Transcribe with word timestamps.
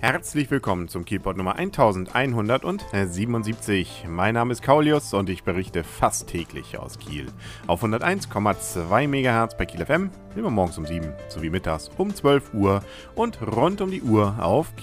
Herzlich 0.00 0.48
willkommen 0.48 0.86
zum 0.86 1.04
Kielpot 1.04 1.36
Nummer 1.36 1.56
1177. 1.56 4.04
Mein 4.08 4.34
Name 4.34 4.52
ist 4.52 4.62
Kaulius 4.62 5.12
und 5.12 5.28
ich 5.28 5.42
berichte 5.42 5.82
fast 5.82 6.28
täglich 6.28 6.78
aus 6.78 7.00
Kiel. 7.00 7.26
Auf 7.66 7.82
101,2 7.82 9.08
MHz 9.08 9.56
bei 9.56 9.66
Kiel 9.66 9.84
FM, 9.84 10.10
immer 10.36 10.50
morgens 10.50 10.78
um 10.78 10.86
7 10.86 11.12
sowie 11.28 11.50
mittags 11.50 11.90
um 11.98 12.14
12 12.14 12.54
Uhr 12.54 12.84
und 13.16 13.42
rund 13.42 13.80
um 13.80 13.90
die 13.90 14.02
Uhr 14.02 14.36
auf 14.40 14.76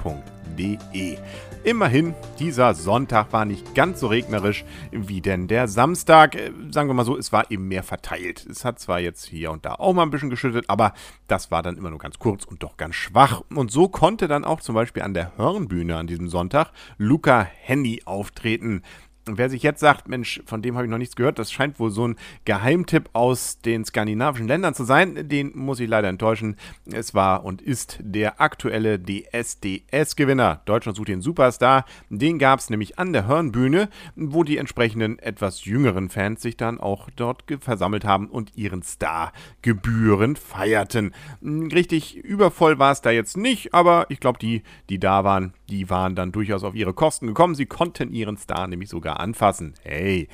kielpot.de. 0.00 1.18
Immerhin, 1.62 2.14
dieser 2.38 2.72
Sonntag 2.74 3.34
war 3.34 3.44
nicht 3.44 3.74
ganz 3.74 4.00
so 4.00 4.06
regnerisch 4.06 4.64
wie 4.92 5.20
denn 5.20 5.46
der 5.46 5.68
Samstag. 5.68 6.34
Äh, 6.34 6.52
sagen 6.70 6.88
wir 6.88 6.94
mal 6.94 7.04
so, 7.04 7.18
es 7.18 7.32
war 7.32 7.50
eben 7.50 7.68
mehr 7.68 7.82
verteilt. 7.82 8.46
Es 8.46 8.64
hat 8.64 8.78
zwar 8.78 8.98
jetzt 8.98 9.26
hier 9.26 9.50
und 9.50 9.66
da 9.66 9.74
auch 9.74 9.92
mal 9.92 10.02
ein 10.02 10.10
bisschen 10.10 10.30
geschüttet, 10.30 10.64
aber 10.68 10.94
das 11.28 11.50
war 11.50 11.62
dann 11.62 11.76
immer 11.76 11.90
nur 11.90 11.98
ganz 11.98 12.18
kurz 12.18 12.44
und 12.44 12.62
doch 12.62 12.78
ganz 12.78 12.94
schwach. 12.94 13.42
Und 13.54 13.70
so 13.70 13.88
konnte 13.88 14.26
dann 14.26 14.44
auch 14.44 14.60
zum 14.60 14.74
Beispiel 14.74 15.02
an 15.02 15.12
der 15.12 15.36
Hörnbühne 15.36 15.96
an 15.96 16.06
diesem 16.06 16.28
Sonntag 16.28 16.72
Luca 16.96 17.42
Henny 17.42 18.02
auftreten. 18.06 18.82
Und 19.28 19.38
wer 19.38 19.50
sich 19.50 19.62
jetzt 19.62 19.80
sagt, 19.80 20.08
Mensch, 20.08 20.42
von 20.46 20.62
dem 20.62 20.76
habe 20.76 20.86
ich 20.86 20.90
noch 20.90 20.98
nichts 20.98 21.14
gehört, 21.14 21.38
das 21.38 21.52
scheint 21.52 21.78
wohl 21.78 21.90
so 21.90 22.08
ein 22.08 22.16
Geheimtipp 22.46 23.10
aus 23.12 23.60
den 23.60 23.84
skandinavischen 23.84 24.48
Ländern 24.48 24.74
zu 24.74 24.84
sein, 24.84 25.28
den 25.28 25.52
muss 25.54 25.78
ich 25.78 25.88
leider 25.88 26.08
enttäuschen. 26.08 26.56
Es 26.90 27.14
war 27.14 27.44
und 27.44 27.60
ist 27.60 27.98
der 28.00 28.40
aktuelle 28.40 28.98
DSDS-Gewinner. 28.98 30.62
Deutschland 30.64 30.96
sucht 30.96 31.08
den 31.08 31.20
Superstar. 31.20 31.84
Den 32.08 32.38
gab 32.38 32.60
es 32.60 32.70
nämlich 32.70 32.98
an 32.98 33.12
der 33.12 33.26
Hörnbühne, 33.26 33.90
wo 34.16 34.42
die 34.42 34.56
entsprechenden 34.56 35.18
etwas 35.18 35.64
jüngeren 35.66 36.08
Fans 36.08 36.40
sich 36.40 36.56
dann 36.56 36.80
auch 36.80 37.10
dort 37.14 37.44
versammelt 37.60 38.04
haben 38.04 38.26
und 38.26 38.56
ihren 38.56 38.82
Star 38.82 39.32
gebührend 39.60 40.38
feierten. 40.38 41.14
Richtig 41.42 42.16
übervoll 42.16 42.78
war 42.78 42.92
es 42.92 43.02
da 43.02 43.10
jetzt 43.10 43.36
nicht, 43.36 43.74
aber 43.74 44.06
ich 44.08 44.18
glaube, 44.18 44.38
die, 44.38 44.62
die 44.88 44.98
da 44.98 45.24
waren, 45.24 45.52
die 45.70 45.88
waren 45.88 46.14
dann 46.14 46.32
durchaus 46.32 46.64
auf 46.64 46.74
ihre 46.74 46.92
Kosten 46.92 47.26
gekommen. 47.26 47.54
Sie 47.54 47.66
konnten 47.66 48.12
ihren 48.12 48.36
Star 48.36 48.66
nämlich 48.66 48.88
sogar 48.88 49.20
anfassen. 49.20 49.74
Hey. 49.82 50.28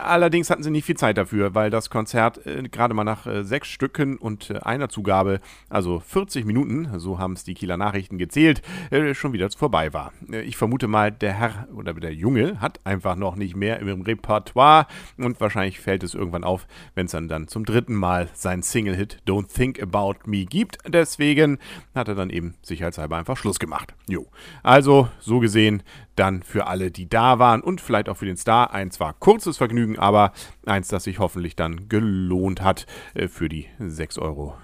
Allerdings 0.00 0.50
hatten 0.50 0.62
sie 0.62 0.70
nicht 0.70 0.84
viel 0.84 0.96
Zeit 0.96 1.18
dafür, 1.18 1.54
weil 1.54 1.70
das 1.70 1.90
Konzert 1.90 2.46
äh, 2.46 2.62
gerade 2.64 2.94
mal 2.94 3.04
nach 3.04 3.26
äh, 3.26 3.44
sechs 3.44 3.68
Stücken 3.68 4.16
und 4.18 4.50
äh, 4.50 4.58
einer 4.58 4.88
Zugabe, 4.88 5.40
also 5.68 6.00
40 6.00 6.44
Minuten, 6.44 6.98
so 6.98 7.18
haben 7.18 7.32
es 7.32 7.44
die 7.44 7.54
Kieler 7.54 7.76
Nachrichten 7.76 8.18
gezählt, 8.18 8.62
äh, 8.90 9.14
schon 9.14 9.32
wieder 9.32 9.50
vorbei 9.50 9.92
war. 9.92 10.12
Äh, 10.30 10.42
ich 10.42 10.56
vermute 10.56 10.88
mal, 10.88 11.10
der 11.10 11.32
Herr 11.32 11.68
oder 11.74 11.94
der 11.94 12.14
Junge 12.14 12.60
hat 12.60 12.80
einfach 12.84 13.16
noch 13.16 13.36
nicht 13.36 13.56
mehr 13.56 13.80
im 13.80 14.02
Repertoire 14.02 14.86
und 15.16 15.40
wahrscheinlich 15.40 15.80
fällt 15.80 16.02
es 16.02 16.14
irgendwann 16.14 16.44
auf, 16.44 16.66
wenn 16.94 17.06
es 17.06 17.12
dann, 17.12 17.28
dann 17.28 17.48
zum 17.48 17.64
dritten 17.64 17.94
Mal 17.94 18.28
sein 18.34 18.62
Single-Hit 18.62 19.22
Don't 19.26 19.52
Think 19.52 19.82
About 19.82 20.16
Me 20.26 20.44
gibt. 20.44 20.78
Deswegen 20.86 21.58
hat 21.94 22.08
er 22.08 22.14
dann 22.14 22.30
eben 22.30 22.54
sicherheitshalber 22.62 23.16
einfach 23.16 23.36
Schluss 23.36 23.58
gemacht. 23.58 23.94
Jo. 24.08 24.26
Also, 24.66 25.08
so 25.20 25.38
gesehen, 25.38 25.84
dann 26.16 26.42
für 26.42 26.66
alle, 26.66 26.90
die 26.90 27.08
da 27.08 27.38
waren 27.38 27.60
und 27.60 27.80
vielleicht 27.80 28.08
auch 28.08 28.16
für 28.16 28.26
den 28.26 28.36
Star 28.36 28.72
ein 28.72 28.90
zwar 28.90 29.12
kurzes 29.12 29.58
Vergnügen, 29.58 29.98
aber 29.98 30.32
eins, 30.64 30.88
das 30.88 31.04
sich 31.04 31.18
hoffentlich 31.18 31.54
dann 31.54 31.88
gelohnt 31.88 32.62
hat 32.62 32.86
äh, 33.14 33.28
für 33.28 33.48
die 33.48 33.66
6,75 33.80 34.20
Euro 34.22 34.54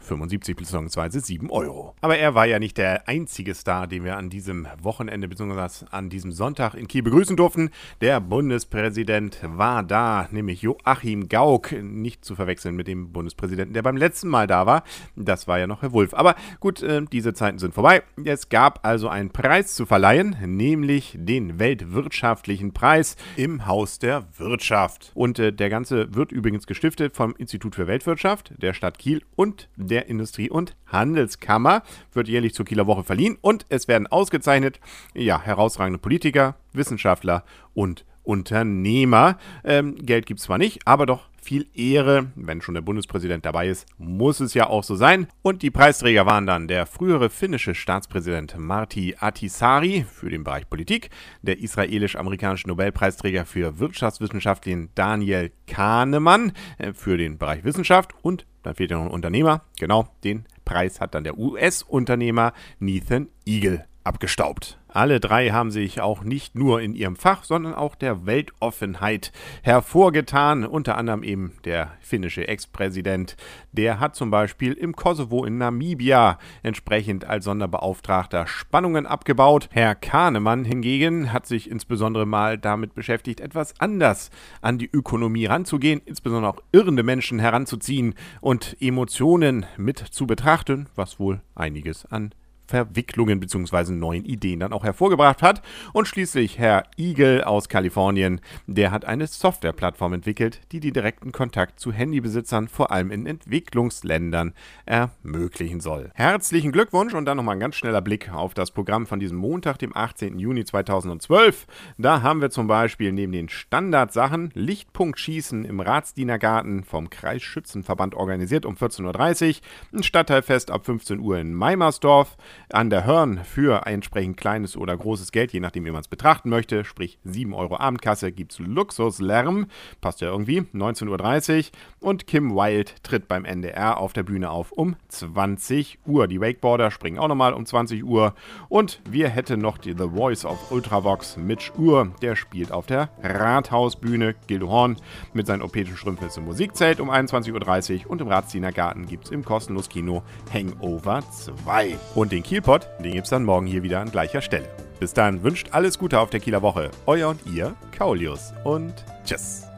bzw. 0.57 1.19
7 1.21 1.51
Euro. 1.51 1.95
Aber 2.01 2.17
er 2.17 2.35
war 2.35 2.47
ja 2.47 2.59
nicht 2.59 2.79
der 2.79 3.09
einzige 3.09 3.55
Star, 3.55 3.87
den 3.87 4.05
wir 4.05 4.17
an 4.17 4.31
diesem 4.31 4.67
Wochenende 4.81 5.29
bzw. 5.29 5.87
an 5.91 6.09
diesem 6.09 6.33
Sonntag 6.33 6.75
in 6.75 6.89
Kiel 6.89 7.03
begrüßen 7.03 7.37
durften. 7.37 7.71
Der 8.01 8.21
Bundespräsident 8.21 9.39
war 9.43 9.83
da, 9.83 10.29
nämlich 10.31 10.63
Joachim 10.63 11.29
Gauck, 11.29 11.73
nicht 11.73 12.25
zu 12.25 12.35
verwechseln 12.35 12.75
mit 12.75 12.89
dem 12.89 13.13
Bundespräsidenten, 13.13 13.75
der 13.75 13.83
beim 13.83 13.97
letzten 13.97 14.29
Mal 14.29 14.47
da 14.47 14.67
war. 14.67 14.85
Das 15.17 15.47
war 15.47 15.59
ja 15.59 15.67
noch 15.67 15.83
Herr 15.83 15.93
Wulff. 15.93 16.15
Aber 16.15 16.35
gut, 16.61 16.83
äh, 16.83 17.03
diese 17.13 17.35
Zeiten 17.35 17.59
sind 17.59 17.75
vorbei. 17.75 18.03
Es 18.25 18.49
gab 18.49 18.85
also 18.87 19.09
einen 19.09 19.31
Preis 19.31 19.75
zu 19.75 19.87
verleihen, 19.93 20.35
nämlich 20.47 21.19
den 21.19 21.59
Weltwirtschaftlichen 21.59 22.73
Preis 22.73 23.15
im 23.37 23.67
Haus 23.67 23.99
der 23.99 24.25
Wirtschaft. 24.39 25.13
Und 25.13 25.39
äh, 25.39 25.53
der 25.53 25.69
Ganze 25.69 26.15
wird 26.15 26.33
übrigens 26.33 26.67
gestiftet 26.67 27.15
vom 27.15 27.35
Institut 27.37 27.75
für 27.75 27.87
Weltwirtschaft, 27.87 28.55
der 28.57 28.73
Stadt 28.73 28.99
Kiel 28.99 29.21
und 29.37 29.69
der 29.77 30.09
Industrie- 30.09 30.49
und 30.49 30.77
Handelskammer. 30.87 31.83
Wird 32.15 32.29
jährlich 32.29 32.55
zur 32.55 32.65
Kieler 32.65 32.87
Woche 32.87 33.05
verliehen 33.05 33.37
und 33.43 33.67
es 33.69 33.87
werden 33.87 34.07
ausgezeichnet, 34.07 34.81
ja, 35.13 35.43
herausragende 35.43 35.99
Politiker, 35.99 36.57
Wissenschaftler 36.73 37.45
und 37.75 38.07
Unternehmer. 38.23 39.39
Ähm, 39.65 39.97
Geld 39.97 40.27
gibt 40.27 40.41
es 40.41 40.47
zwar 40.47 40.59
nicht, 40.59 40.87
aber 40.87 41.07
doch 41.07 41.29
viel 41.43 41.67
Ehre. 41.75 42.31
Wenn 42.37 42.63
schon 42.63 42.75
der 42.75 42.83
Bundespräsident 42.83 43.45
dabei 43.45 43.69
ist, 43.69 43.87
muss 43.99 44.41
es 44.41 44.55
ja 44.55 44.69
auch 44.69 44.85
so 44.85 44.95
sein. 44.95 45.27
Und 45.43 45.63
die 45.63 45.71
Preisträger 45.71 46.25
waren 46.25 46.47
dann 46.47 46.69
der 46.69 46.87
frühere 46.87 47.31
finnische 47.31 47.75
Staatspräsident 47.75 48.57
Marti 48.59 49.17
Atisari 49.19 50.07
für 50.09 50.31
den 50.31 50.45
Bereich 50.45 50.69
Politik, 50.71 51.11
der 51.43 51.59
israelisch-amerikanische 51.59 52.69
Nobelpreisträger 52.69 53.45
für 53.45 53.79
Wirtschaftswissenschaften 53.79 54.91
Daniel 54.95 55.51
Kahnemann 55.67 56.53
äh, 56.79 56.93
für 56.93 57.17
den 57.17 57.39
Bereich 57.39 57.65
Wissenschaft 57.65 58.13
und 58.23 58.47
dann 58.63 58.77
fehlt 58.77 58.93
ja 58.93 58.99
noch 58.99 59.07
ein 59.07 59.11
Unternehmer. 59.11 59.63
Genau, 59.79 60.09
den 60.23 60.47
Preis 60.65 61.01
hat 61.01 61.15
dann 61.15 61.25
der 61.25 61.37
US-Unternehmer 61.37 62.53
Nathan 62.79 63.29
Eagle 63.45 63.85
abgestaubt. 64.05 64.79
Alle 64.95 65.21
drei 65.21 65.49
haben 65.51 65.71
sich 65.71 66.03
auch 66.03 66.23
nicht 66.23 66.55
nur 66.55 66.83
in 66.83 66.95
ihrem 66.95 67.17
Fach, 67.17 67.45
sondern 67.45 67.75
auch 67.75 67.95
der 67.95 68.27
Weltoffenheit 68.27 69.33
hervorgetan. 69.63 70.67
Unter 70.67 70.99
anderem 70.99 71.23
eben 71.23 71.55
der 71.65 71.93
finnische 72.01 72.47
Ex-Präsident. 72.47 73.37
Der 73.73 74.01
hat 74.01 74.15
zum 74.15 74.31
Beispiel 74.31 74.75
im 74.75 74.95
Kosovo 74.95 75.47
in 75.47 75.57
Namibia 75.57 76.39
entsprechend 76.63 77.25
als 77.25 77.47
Sonderbeauftragter 77.47 78.47
Spannungen 78.47 79.07
abgebaut. 79.07 79.71
Herr 79.73 79.95
Kahnemann 79.95 80.67
hingegen 80.67 81.33
hat 81.33 81.47
sich 81.47 81.71
insbesondere 81.71 82.27
mal 82.27 82.59
damit 82.59 82.95
beschäftigt, 82.95 83.41
etwas 83.41 83.81
anders 83.81 84.31
an 84.61 84.77
die 84.77 84.91
Ökonomie 84.93 85.47
ranzugehen, 85.47 86.03
insbesondere 86.05 86.53
auch 86.53 86.63
irrende 86.71 87.03
Menschen 87.03 87.39
heranzuziehen 87.39 88.15
und 88.43 88.77
Emotionen 88.79 89.65
mit 89.79 89.99
zu 89.99 90.27
betrachten, 90.27 90.89
was 90.95 91.19
wohl 91.19 91.41
einiges 91.55 92.05
an 92.05 92.35
Verwicklungen 92.73 93.39
bzw. 93.39 93.93
neuen 93.93 94.25
Ideen 94.25 94.61
dann 94.61 94.73
auch 94.73 94.83
hervorgebracht 94.83 95.43
hat. 95.43 95.61
Und 95.93 96.09
schließlich 96.09 96.59
Herr 96.59 96.85
Eagle 96.97 97.45
aus 97.45 97.69
Kalifornien, 97.69 98.41
der 98.67 98.91
hat 98.91 99.05
eine 99.05 99.27
Softwareplattform 99.27 100.15
entwickelt, 100.15 100.63
die 100.73 100.81
den 100.81 100.95
direkten 100.95 101.33
Kontakt 101.33 101.79
zu 101.79 101.93
Handybesitzern 101.93 102.69
vor 102.69 102.91
allem 102.91 103.11
in 103.11 103.27
Entwicklungsländern 103.27 104.55
ermöglichen 104.87 105.81
soll. 105.81 106.13
Herzlichen 106.15 106.73
Glückwunsch 106.73 107.13
und 107.13 107.27
dann 107.27 107.37
nochmal 107.37 107.57
ein 107.57 107.61
ganz 107.61 107.75
schneller 107.77 108.01
Blick 108.01 108.33
auf 108.33 108.55
das 108.55 108.71
Programm 108.71 109.07
von 109.07 109.21
diesem 109.21 109.37
Montag, 109.37 109.79
dem 109.79 109.95
18. 109.95 110.39
Juni 110.39 110.65
2012. 110.65 111.67
Da 111.99 112.23
haben 112.23 112.41
wir 112.41 112.49
zum 112.49 112.69
Beispiel 112.69 113.13
neben 113.13 113.33
den 113.33 113.51
Standardsachen 113.51 114.51
Lichtpunktschießen 114.55 115.67
im 115.67 115.81
Ratsdienergarten 115.81 116.85
vom 116.85 117.11
Kreisschützenverband 117.11 118.15
organisiert 118.15 118.65
um 118.65 118.77
14.30 118.77 119.49
Uhr, 119.49 119.99
ein 119.99 120.03
Stadtteilfest 120.03 120.71
ab 120.71 120.87
15 120.87 121.21
Uhr 121.21 121.39
in 121.39 121.53
Meimersdorf, 121.53 122.39
an 122.71 122.91
der 122.91 123.05
Hörn 123.05 123.41
für 123.45 123.87
entsprechend 123.87 124.37
kleines 124.37 124.77
oder 124.77 124.97
großes 124.97 125.33
Geld, 125.33 125.53
je 125.53 125.61
nachdem, 125.61 125.85
wie 125.85 125.91
man 125.91 126.01
es 126.01 126.09
betrachten 126.09 126.49
möchte, 126.49 126.85
sprich 126.85 127.19
7 127.25 127.55
Euro 127.55 127.77
Abendkasse, 127.79 128.33
gibt 128.33 128.53
es 128.53 128.59
Luxuslärm, 128.59 129.67
passt 130.01 130.21
ja 130.21 130.29
irgendwie, 130.29 130.61
19.30 130.61 131.71
Uhr 132.01 132.09
und 132.09 132.27
Kim 132.27 132.55
Wilde 132.55 132.93
tritt 133.03 133.29
beim 133.29 133.45
NDR 133.45 133.99
auf 133.99 134.13
der 134.13 134.23
Bühne 134.23 134.51
auf 134.51 134.73
um 134.73 134.97
20 135.09 135.99
Uhr. 136.07 136.29
Die 136.29 136.41
Wakeboarder 136.41 136.91
springen 136.91 137.19
auch 137.19 137.29
nochmal 137.29 137.53
um 137.53 137.67
20 137.67 138.05
Uhr. 138.05 138.35
Und 138.69 139.01
wir 139.09 139.29
hätten 139.29 139.61
noch 139.61 139.79
die 139.79 139.93
The 139.93 140.09
Voice 140.09 140.45
of 140.45 140.71
Ultravox 140.71 141.37
Mitch 141.37 141.73
Uhr, 141.79 142.13
der 142.23 142.37
spielt 142.37 142.73
auf 142.73 142.87
der 142.87 143.11
Rathausbühne. 143.23 144.35
Gildehorn 144.47 144.97
mit 145.33 145.47
seinen 145.47 145.63
opetischen 145.63 145.97
Strümpfen 145.97 146.29
im 146.37 146.45
Musikzelt 146.45 147.01
um 147.01 147.11
21.30 147.11 148.05
Uhr 148.05 148.11
und 148.11 148.21
im 148.21 148.29
Ratsdienergarten 148.29 149.07
gibt 149.07 149.27
es 149.27 149.31
im 149.31 149.45
kostenlos 149.45 149.89
Kino 149.89 150.23
Hangover 150.53 151.23
2. 151.31 151.97
Und 152.15 152.33
den 152.33 152.42
den 152.43 152.49
Kielpot, 152.49 152.89
den 152.99 153.13
gibt 153.13 153.25
es 153.25 153.31
dann 153.31 153.45
morgen 153.45 153.67
hier 153.67 153.83
wieder 153.83 154.01
an 154.01 154.11
gleicher 154.11 154.43
Stelle. 154.43 154.69
Bis 155.01 155.15
dann 155.15 155.43
wünscht 155.43 155.69
alles 155.73 155.99
Gute 155.99 156.19
auf 156.19 156.31
der 156.31 156.41
Kieler 156.41 156.63
Woche. 156.63 156.91
Euer 157.07 157.29
und 157.29 157.41
ihr, 157.47 157.75
Kaulius. 157.97 158.53
Und 158.65 158.95
tschüss. 159.25 159.72